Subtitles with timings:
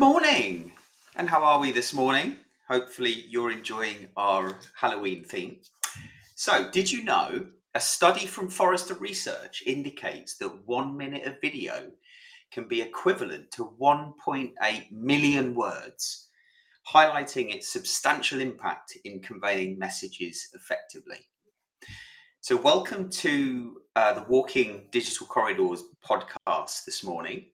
[0.00, 0.72] Good morning.
[1.16, 2.38] And how are we this morning?
[2.70, 5.58] Hopefully, you're enjoying our Halloween theme.
[6.36, 11.90] So, did you know a study from Forrester Research indicates that one minute of video
[12.50, 16.28] can be equivalent to 1.8 million words,
[16.90, 21.28] highlighting its substantial impact in conveying messages effectively?
[22.40, 27.44] So, welcome to uh, the Walking Digital Corridors podcast this morning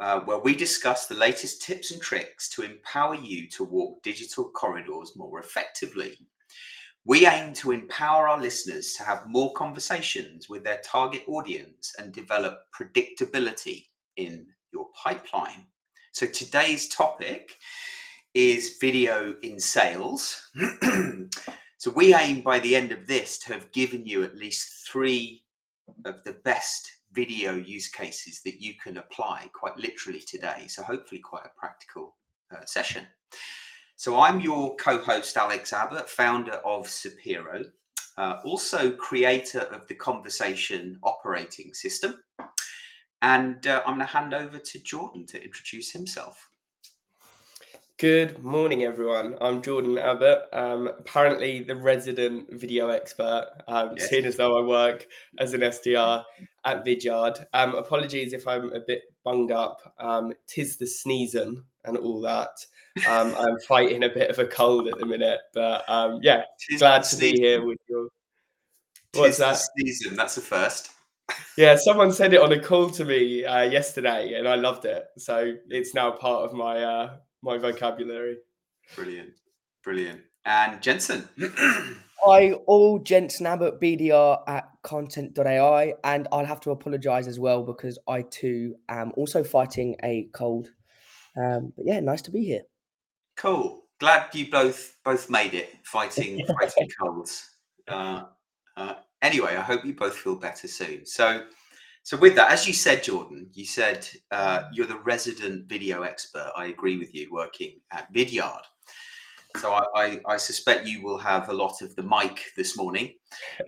[0.00, 4.50] uh, where we discuss the latest tips and tricks to empower you to walk digital
[4.50, 6.18] corridors more effectively.
[7.04, 12.12] We aim to empower our listeners to have more conversations with their target audience and
[12.12, 13.86] develop predictability
[14.16, 15.66] in your pipeline.
[16.12, 17.56] So today's topic
[18.34, 20.50] is video in sales.
[21.78, 25.42] so we aim by the end of this to have given you at least three
[26.04, 30.66] of the best video use cases that you can apply quite literally today.
[30.68, 32.14] So hopefully quite a practical
[32.54, 33.08] uh, session.
[33.96, 37.64] So I'm your co-host Alex Abbott, founder of Sapiro,
[38.18, 42.22] uh, also creator of the Conversation operating system.
[43.20, 46.48] And uh, I'm going to hand over to Jordan to introduce himself.
[47.98, 49.34] Good morning, everyone.
[49.40, 54.08] I'm Jordan Abbott, um, apparently the resident video expert, um, yes.
[54.08, 55.08] seeing as though I work
[55.40, 56.22] as an SDR
[56.68, 57.44] at Vidyard.
[57.54, 59.94] Um, apologies if I'm a bit bunged up.
[59.98, 62.50] Um, tis the sneezing and all that.
[63.08, 66.80] Um, I'm fighting a bit of a cold at the minute, but um, yeah, tis
[66.80, 68.08] glad to be here with you.
[69.14, 69.54] What's that?
[69.54, 70.90] Sneezing, that's the first.
[71.56, 75.06] yeah, someone said it on a call to me uh, yesterday, and I loved it.
[75.16, 78.36] So it's now part of my uh, my vocabulary.
[78.94, 79.32] Brilliant,
[79.82, 80.20] brilliant.
[80.44, 81.28] And Jensen.
[82.22, 85.94] Hi, all Jensen Abbott, BDR at content.ai.
[86.02, 90.70] And I'll have to apologize as well because I too am also fighting a cold.
[91.36, 92.62] Um, but yeah, nice to be here.
[93.36, 93.84] Cool.
[94.00, 97.50] Glad you both both made it fighting fighting colds.
[97.86, 98.24] Uh,
[98.76, 101.06] uh, anyway, I hope you both feel better soon.
[101.06, 101.44] So
[102.02, 106.50] so with that, as you said, Jordan, you said uh, you're the resident video expert.
[106.56, 108.62] I agree with you, working at Vidyard.
[109.58, 113.14] So I, I, I suspect you will have a lot of the mic this morning.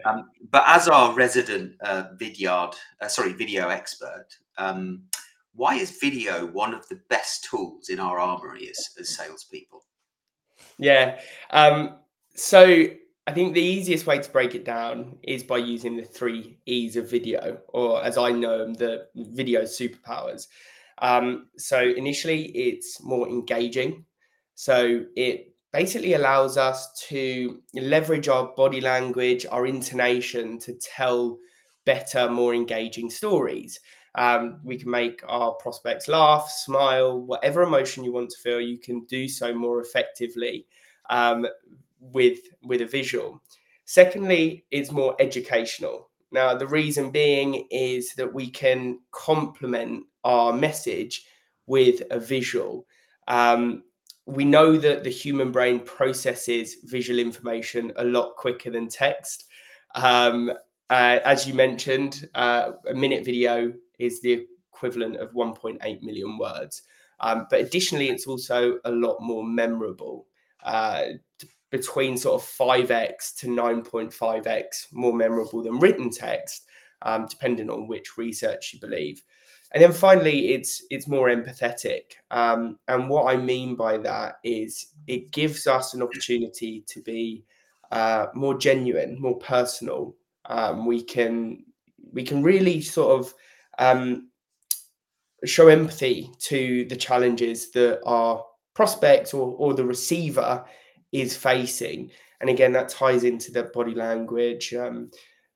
[0.05, 5.03] Um, but as our resident uh, Vidyard, uh, sorry, video expert, um,
[5.55, 9.85] why is video one of the best tools in our armory as, as salespeople?
[10.79, 11.21] Yeah.
[11.51, 11.97] Um,
[12.35, 12.87] so
[13.27, 16.97] I think the easiest way to break it down is by using the three E's
[16.97, 20.47] of video, or as I know them, the video superpowers.
[20.99, 24.05] Um, so initially, it's more engaging.
[24.55, 31.39] So it basically allows us to leverage our body language, our intonation to tell
[31.85, 33.81] better, more engaging stories.
[34.17, 38.79] Um, we can make our prospects laugh, smile, whatever emotion you want to feel, you
[38.79, 40.67] can do so more effectively
[41.11, 41.47] um,
[42.01, 43.41] with with a visual.
[43.85, 46.11] Secondly, it's more educational.
[46.33, 51.27] Now, the reason being is that we can complement our message
[51.67, 52.87] with a visual.
[53.27, 53.85] Um,
[54.31, 59.45] we know that the human brain processes visual information a lot quicker than text.
[59.95, 60.51] Um,
[60.89, 66.83] uh, as you mentioned, uh, a minute video is the equivalent of 1.8 million words.
[67.21, 70.27] Um, but additionally, it's also a lot more memorable.
[70.63, 71.05] Uh,
[71.71, 76.67] between sort of 5x to 9.5x more memorable than written text,
[77.03, 79.23] um, depending on which research you believe.
[79.73, 82.15] And then finally, it's it's more empathetic.
[82.31, 87.45] Um, and what I mean by that is it gives us an opportunity to be
[87.93, 90.17] uh, more genuine, more personal.
[90.47, 91.65] Um, we can
[92.13, 93.35] we can really sort of
[93.79, 94.31] um,
[95.45, 98.45] show empathy to the challenges that our
[98.75, 100.65] prospect or, or the receiver
[101.13, 102.11] is facing.
[102.41, 105.11] And again, that ties into the body language um,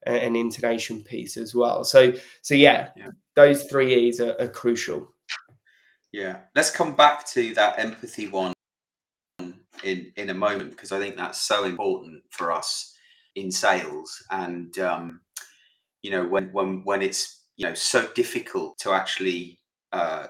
[0.06, 1.84] and intonation piece as well.
[1.84, 3.10] So, so yeah, yeah.
[3.34, 5.12] those three E's are, are crucial.
[6.12, 8.52] Yeah, let's come back to that empathy one
[9.82, 12.94] in in a moment because I think that's so important for us
[13.34, 14.23] in sales.
[14.31, 15.20] And um,
[16.02, 19.61] you know, when when when it's you know so difficult to actually
[19.93, 20.29] uh,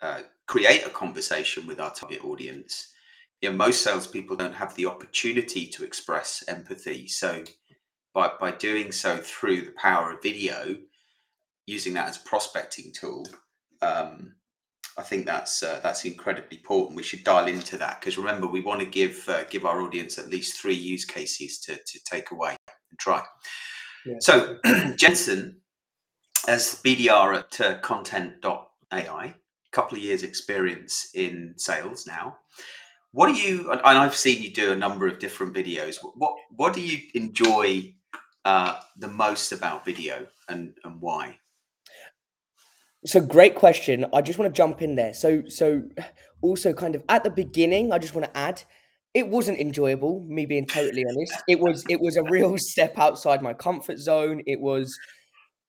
[0.00, 2.94] uh, create a conversation with our target audience
[3.44, 7.06] you know, most salespeople don't have the opportunity to express empathy.
[7.06, 7.44] So
[8.14, 10.76] by, by doing so through the power of video,
[11.66, 13.26] using that as a prospecting tool,
[13.82, 14.34] um,
[14.96, 16.96] I think that's uh, that's incredibly important.
[16.96, 20.18] We should dial into that because remember, we want to give uh, give our audience
[20.18, 22.56] at least three use cases to, to take away
[22.90, 23.22] and try.
[24.06, 24.16] Yeah.
[24.20, 24.58] So,
[24.96, 25.56] Jensen,
[26.46, 29.34] as BDR at uh, content.ai,
[29.74, 32.38] couple of years experience in sales now.
[33.10, 33.70] What do you?
[33.72, 35.98] And I've seen you do a number of different videos.
[36.14, 37.94] What what do you enjoy
[38.44, 41.38] uh, the most about video, and and why?
[43.06, 44.06] So great question.
[44.12, 45.14] I just want to jump in there.
[45.14, 45.82] So so
[46.42, 48.62] also kind of at the beginning, I just want to add
[49.14, 51.34] it wasn't enjoyable, me being totally honest.
[51.48, 54.42] It was it was a real step outside my comfort zone.
[54.46, 54.98] It was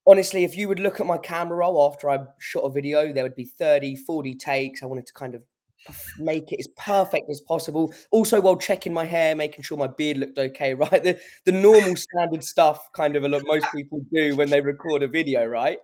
[0.08, 3.24] honestly, if you would look at my camera roll after I shot a video, there
[3.24, 4.82] would be 30, 40 takes.
[4.82, 5.44] I wanted to kind of
[6.20, 7.94] make it as perfect as possible.
[8.12, 11.04] Also, while checking my hair, making sure my beard looked okay, right?
[11.04, 15.04] The the normal standard stuff, kind of a lot most people do when they record
[15.04, 15.80] a video, right?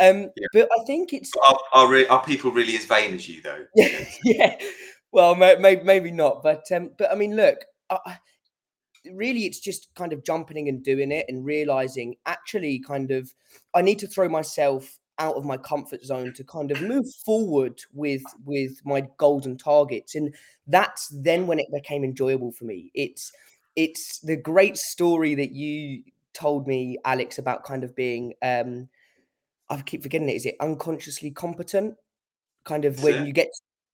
[0.00, 0.46] Um, yeah.
[0.52, 3.64] but I think it's are, are, re- are, people really as vain as you though?
[4.24, 4.56] Yeah.
[5.10, 8.18] Well, maybe maybe not, but um, but I mean, look, I,
[9.12, 13.32] really, it's just kind of jumping and doing it and realizing actually, kind of,
[13.74, 17.80] I need to throw myself out of my comfort zone to kind of move forward
[17.92, 20.34] with with my goals and targets and
[20.68, 22.90] that's then when it became enjoyable for me.
[22.94, 23.32] It's
[23.74, 26.02] it's the great story that you
[26.34, 28.88] told me alex about kind of being um
[29.70, 31.94] i keep forgetting it is it unconsciously competent?
[32.64, 33.48] Kind of when you get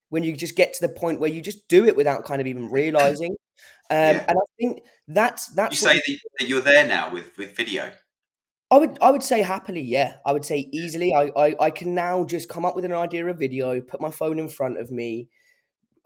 [0.08, 2.46] when you just get to the point where you just do it without kind of
[2.46, 3.36] even realizing.
[3.90, 4.24] Um yeah.
[4.28, 7.92] and i think that's that's you say that you're there now with with video
[8.74, 10.14] I would I would say happily, yeah.
[10.26, 11.14] I would say easily.
[11.14, 14.10] I, I I can now just come up with an idea of video, put my
[14.10, 15.28] phone in front of me.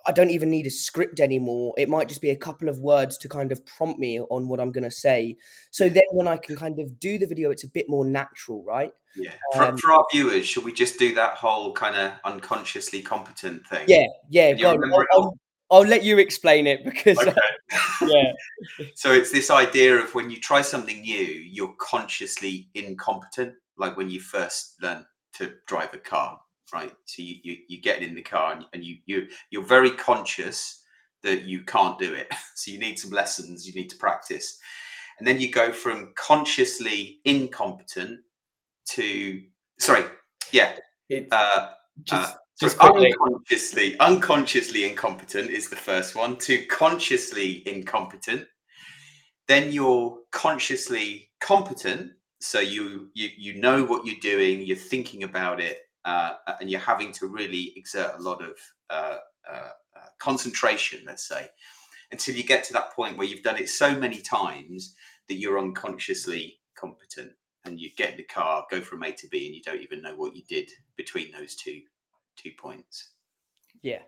[0.05, 1.73] I don't even need a script anymore.
[1.79, 4.61] It might just be a couple of words to kind of prompt me on what
[4.61, 5.38] I'm going to say.
[5.70, 8.62] So then when I can kind of do the video, it's a bit more natural,
[8.65, 8.93] right?
[9.17, 9.32] Yeah.
[9.55, 13.67] For, um, for our viewers, should we just do that whole kind of unconsciously competent
[13.67, 13.85] thing?
[13.88, 14.53] Yeah, yeah.
[14.53, 15.09] Go on.
[15.12, 15.38] I'll,
[15.70, 17.35] I'll, let you explain it because okay.
[18.03, 18.32] yeah.
[18.94, 24.11] So it's this idea of when you try something new, you're consciously incompetent, like when
[24.11, 25.05] you first learn
[25.35, 26.41] to drive a car,
[26.73, 26.93] right?
[27.06, 30.82] So you you, you get in the car and, and you you you're very conscious
[31.23, 32.29] that you can't do it.
[32.55, 34.59] So you need some lessons, you need to practice.
[35.19, 38.19] And then you go from consciously incompetent
[38.91, 39.43] to
[39.79, 40.05] sorry,
[40.50, 40.73] yeah.
[41.12, 41.69] uh, uh
[42.03, 46.37] just uh, just unconsciously, unconsciously incompetent is the first one.
[46.38, 48.46] To consciously incompetent,
[49.46, 52.12] then you're consciously competent.
[52.40, 54.62] So you you you know what you're doing.
[54.62, 58.56] You're thinking about it, uh, and you're having to really exert a lot of
[58.90, 59.19] uh,
[59.49, 61.05] uh, uh, concentration.
[61.06, 61.49] Let's say
[62.10, 64.94] until you get to that point where you've done it so many times
[65.28, 67.32] that you're unconsciously competent,
[67.64, 70.02] and you get in the car, go from A to B, and you don't even
[70.02, 71.82] know what you did between those two
[72.40, 73.11] two points.
[73.82, 74.02] Yeah,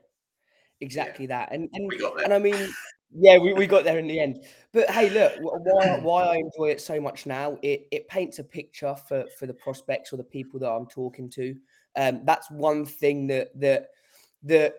[0.81, 1.47] exactly yeah.
[1.47, 1.53] that.
[1.53, 1.93] And and
[2.25, 2.73] and I mean,
[3.13, 4.45] yeah, we, we got there in the end.
[4.73, 8.45] But hey, look, why why I enjoy it so much now, it it paints a
[8.45, 11.55] picture for for the prospects or the people that I'm talking to.
[11.97, 13.89] Um, that's one thing that that
[14.45, 14.75] that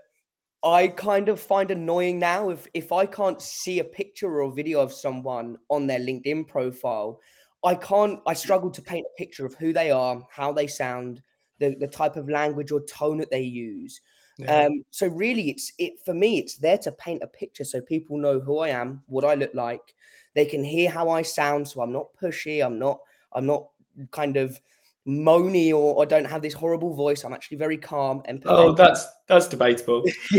[0.63, 2.49] I kind of find annoying now.
[2.49, 6.47] If if I can't see a picture or a video of someone on their LinkedIn
[6.47, 7.19] profile,
[7.63, 8.19] I can't.
[8.25, 11.21] I struggle to paint a picture of who they are, how they sound,
[11.61, 14.01] the, the type of language or tone that they use.
[14.37, 14.65] Yeah.
[14.65, 16.39] Um, so really, it's it for me.
[16.39, 19.53] It's there to paint a picture so people know who I am, what I look
[19.53, 19.93] like.
[20.33, 22.65] They can hear how I sound, so I'm not pushy.
[22.65, 22.99] I'm not.
[23.33, 23.67] I'm not
[24.09, 24.59] kind of
[25.07, 27.23] moany or I don't have this horrible voice.
[27.23, 28.41] I'm actually very calm and.
[28.45, 30.03] Oh, that's that's debatable.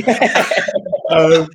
[1.11, 1.47] um,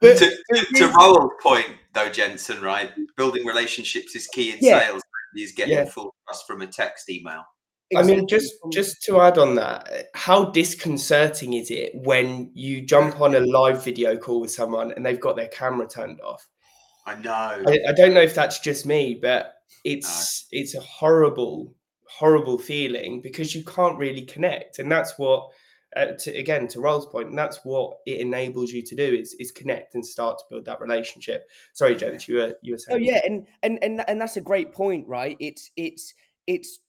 [0.00, 2.92] but, to, to, to Raul's point, though, Jensen, right?
[3.16, 4.80] Building relationships is key in yeah.
[4.80, 5.02] sales.
[5.36, 5.84] Is getting yeah.
[5.84, 7.44] full trust from a text email.
[7.90, 8.12] Exactly.
[8.12, 13.20] I mean, just just to add on that, how disconcerting is it when you jump
[13.20, 16.44] on a live video call with someone and they've got their camera turned off?
[17.06, 17.62] I know.
[17.68, 20.58] I, I don't know if that's just me, but it's no.
[20.60, 21.76] it's a horrible,
[22.08, 25.48] horrible feeling because you can't really connect, and that's what.
[25.96, 29.34] Uh, to, again, to Raul's point, and that's what it enables you to do is
[29.38, 31.48] is connect and start to build that relationship.
[31.72, 32.98] Sorry, James, you were you were saying.
[32.98, 35.38] Oh yeah, and and and and that's a great point, right?
[35.40, 36.12] It's it's
[36.46, 36.80] it's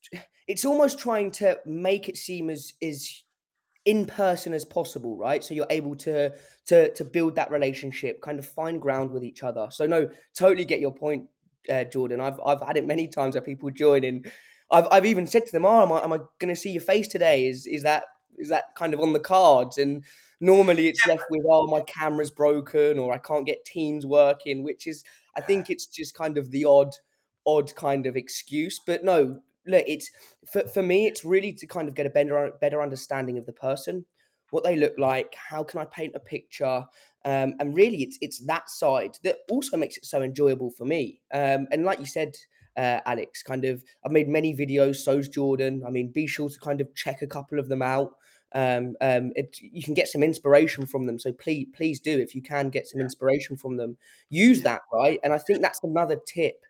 [0.48, 3.24] it's almost trying to make it seem as as
[3.86, 5.44] in person as possible right?
[5.44, 6.34] So you're able to
[6.68, 9.68] to to build that relationship kind of find ground with each other.
[9.72, 11.26] So no totally get your point
[11.70, 12.22] uh, jordan.
[12.22, 14.30] I've i've had it many times where people join and
[14.72, 16.82] i've, I've even said to them oh am i, am I going to see your
[16.82, 17.48] face today?
[17.48, 18.06] Is is that
[18.38, 19.78] is that kind of on the cards?
[19.78, 20.04] And
[20.40, 24.86] normally it's left with oh my camera's broken or i can't get teams working which
[24.86, 25.04] is
[25.36, 26.94] i think it's just kind of the odd
[27.48, 28.80] odd kind of excuse.
[28.86, 30.10] But no look, it's
[30.52, 33.54] for, for me, it's really to kind of get a better better understanding of the
[33.54, 34.06] person,
[34.52, 36.84] what they look like, how can I paint a picture,
[37.26, 41.20] um, and really, it's it's that side that also makes it so enjoyable for me.
[41.34, 42.36] Um, and like you said,
[42.78, 44.98] uh, Alex, kind of, I've made many videos.
[44.98, 45.84] So's Jordan.
[45.86, 48.14] I mean, be sure to kind of check a couple of them out.
[48.54, 51.20] Um, um, it, you can get some inspiration from them.
[51.20, 53.98] So please, please do if you can get some inspiration from them,
[54.30, 55.20] use that right.
[55.24, 56.64] And I think that's another tip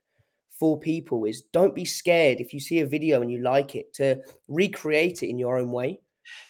[0.59, 3.93] for people is don't be scared if you see a video and you like it
[3.95, 5.99] to recreate it in your own way.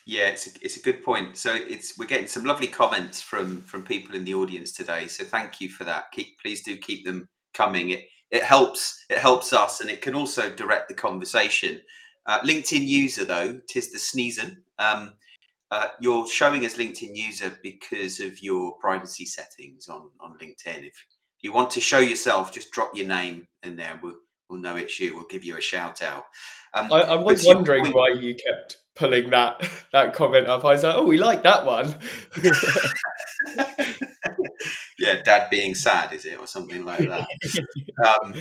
[0.05, 1.37] Yeah, it's a, it's a good point.
[1.37, 5.07] So it's we're getting some lovely comments from from people in the audience today.
[5.07, 6.11] So thank you for that.
[6.11, 7.91] Keep please do keep them coming.
[7.91, 11.81] It it helps it helps us and it can also direct the conversation.
[12.25, 14.57] Uh, LinkedIn user though, tis the sneezing.
[14.79, 15.13] Um,
[15.69, 20.87] uh, you're showing as LinkedIn user because of your privacy settings on on LinkedIn.
[20.87, 20.95] If
[21.41, 23.99] you want to show yourself, just drop your name in there.
[24.01, 24.15] We'll
[24.49, 25.15] we'll know it's you.
[25.15, 26.25] We'll give you a shout out.
[26.73, 30.65] Um, I, I was wondering point, why you kept pulling that that comment up.
[30.65, 31.95] I was like, oh, we like that one.
[34.99, 37.27] yeah, dad being sad, is it, or something like that?
[38.05, 38.33] um,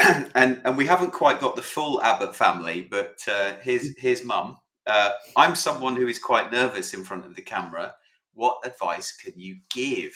[0.34, 4.56] and and we haven't quite got the full Abbott family, but uh, here's here's mum.
[4.86, 7.94] Uh, I'm someone who is quite nervous in front of the camera.
[8.38, 10.12] What advice can you give?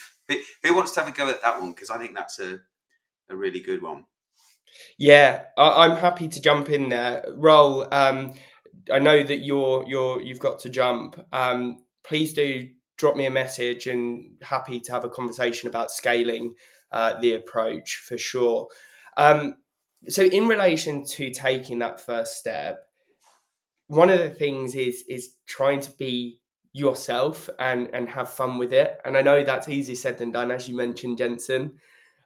[0.63, 1.73] Who, wants to have a go at that one?
[1.73, 2.57] Because I think that's a
[3.29, 4.05] a really good one.
[4.97, 7.25] Yeah, I, am happy to jump in there.
[7.31, 7.91] Raul.
[7.91, 8.33] Um,
[8.89, 11.19] I know that you're you're you've got to jump.
[11.33, 16.53] Um, please do drop me a message and happy to have a conversation about scaling
[16.93, 18.69] uh, the approach for sure.
[19.17, 19.55] Um,
[20.07, 22.85] so in relation to taking that first step,
[23.87, 26.39] one of the things is is trying to be
[26.73, 28.99] yourself and and have fun with it.
[29.05, 31.73] And I know that's easier said than done, as you mentioned, Jensen.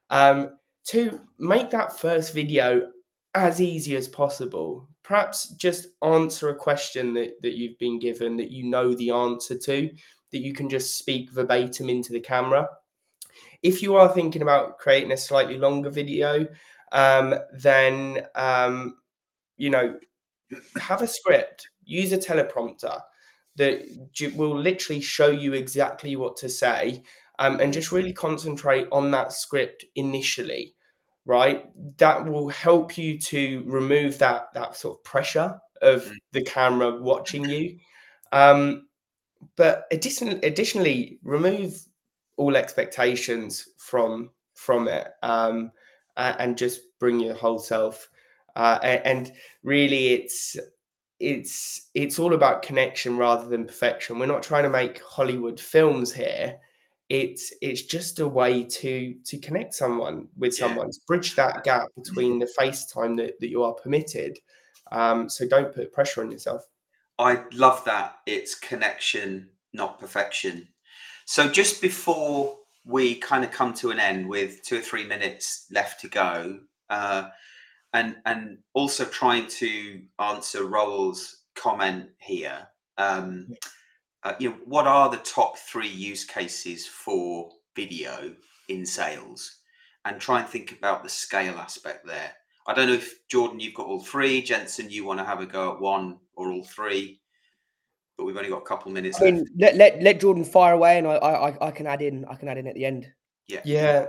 [0.09, 2.89] Um, to make that first video
[3.35, 4.87] as easy as possible.
[5.03, 9.57] Perhaps just answer a question that, that you've been given that you know the answer
[9.57, 9.89] to,
[10.31, 12.67] that you can just speak verbatim into the camera.
[13.63, 16.47] If you are thinking about creating a slightly longer video,
[16.93, 18.95] um, then um,
[19.57, 19.99] you know
[20.79, 23.01] have a script, use a teleprompter
[23.57, 23.85] that
[24.35, 27.03] will literally show you exactly what to say,
[27.39, 30.73] um, and just really concentrate on that script initially
[31.27, 31.65] right?
[31.97, 36.15] That will help you to remove that that sort of pressure of mm.
[36.31, 37.77] the camera watching you.
[38.31, 38.87] Um
[39.55, 41.79] but additionally additionally remove
[42.37, 45.71] all expectations from from it um
[46.15, 48.09] and just bring your whole self
[48.55, 50.57] uh, and really it's
[51.19, 56.13] it's it's all about connection rather than perfection we're not trying to make hollywood films
[56.13, 56.59] here
[57.09, 61.87] it's it's just a way to to connect someone with someone to bridge that gap
[61.95, 64.37] between the FaceTime that, that you are permitted.
[64.91, 66.63] Um, so don't put pressure on yourself.
[67.17, 68.17] I love that.
[68.25, 70.67] It's connection, not perfection.
[71.25, 75.65] So just before we kind of come to an end with two or three minutes
[75.71, 76.59] left to go,
[76.89, 77.29] uh,
[77.93, 82.67] and and also trying to answer Raul's comment here.
[82.97, 83.53] Um,
[84.23, 88.35] uh, you know, what are the top three use cases for video
[88.69, 89.59] in sales?
[90.05, 92.31] And try and think about the scale aspect there.
[92.65, 94.41] I don't know if Jordan, you've got all three.
[94.41, 97.21] Jensen, you want to have a go at one or all three,
[98.17, 99.21] but we've only got a couple minutes.
[99.21, 102.25] I mean, let, let let Jordan fire away, and I, I I can add in.
[102.25, 103.11] I can add in at the end.
[103.47, 103.61] Yeah.
[103.63, 104.07] Yeah.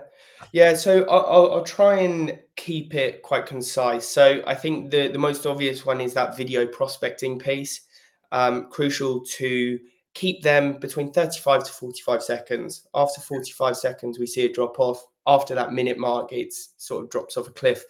[0.53, 0.75] Yeah.
[0.75, 4.07] So I'll, I'll try and keep it quite concise.
[4.07, 7.83] So I think the the most obvious one is that video prospecting piece.
[8.31, 9.79] Um, crucial to
[10.15, 12.89] keep them between 35 to 45 seconds.
[12.95, 15.05] After 45 seconds, we see a drop off.
[15.27, 17.85] After that minute mark, it sort of drops off a cliff.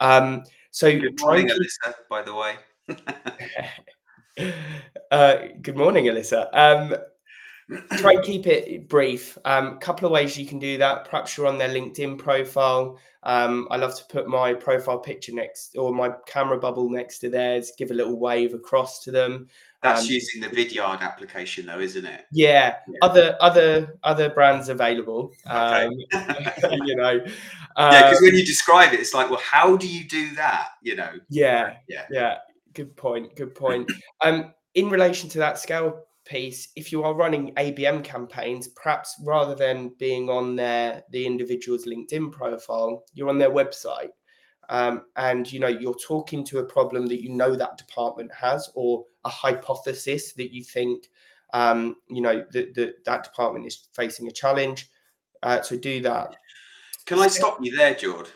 [0.00, 1.54] Um, so, good morning, to...
[1.54, 2.54] Alyssa, by the way.
[5.10, 6.48] uh, good morning, Alyssa.
[6.52, 6.96] Um,
[7.98, 9.38] try and keep it brief.
[9.44, 11.04] A um, couple of ways you can do that.
[11.04, 12.98] Perhaps you're on their LinkedIn profile.
[13.24, 17.30] Um, I love to put my profile picture next or my camera bubble next to
[17.30, 19.48] theirs, give a little wave across to them.
[19.80, 22.26] That's um, using the Vidyard application, though, isn't it?
[22.32, 22.98] Yeah, yeah.
[23.02, 25.32] other other other brands available.
[25.46, 25.86] Okay.
[25.86, 25.92] Um,
[26.84, 27.20] you know,
[27.76, 30.68] yeah, because when you describe it, it's like, well, how do you do that?
[30.82, 31.12] You know.
[31.28, 32.38] Yeah, yeah, yeah.
[32.74, 33.36] Good point.
[33.36, 33.90] Good point.
[34.20, 39.54] um, in relation to that scale piece, if you are running ABM campaigns, perhaps rather
[39.54, 44.10] than being on their the individual's LinkedIn profile, you're on their website.
[44.68, 48.70] Um, and you know you're talking to a problem that you know that department has
[48.74, 51.08] or a hypothesis that you think
[51.52, 54.88] um, you know that, that that department is facing a challenge
[55.42, 56.36] uh, to do that.
[57.04, 58.28] Can i stop you there george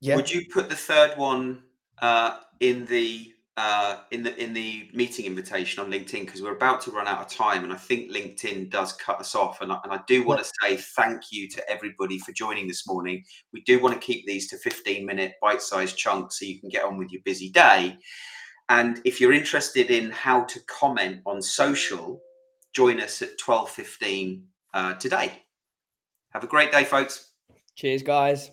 [0.00, 0.16] yeah.
[0.16, 1.62] Would you put the third one
[2.00, 6.80] uh, in the uh, in the in the meeting invitation on LinkedIn because we're about
[6.82, 9.60] to run out of time, and I think LinkedIn does cut us off.
[9.60, 12.86] And I, and I do want to say thank you to everybody for joining this
[12.86, 13.24] morning.
[13.52, 16.68] We do want to keep these to 15 minute bite sized chunks so you can
[16.68, 17.98] get on with your busy day.
[18.68, 22.20] And if you're interested in how to comment on social,
[22.72, 25.42] join us at 12.15 uh, today.
[26.30, 27.32] Have a great day, folks.
[27.74, 28.52] Cheers, guys.